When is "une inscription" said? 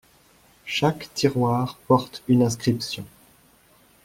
2.27-3.05